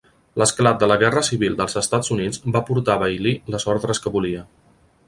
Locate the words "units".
2.17-2.43